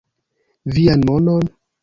Vian 0.77 1.05
monon? 1.11 1.47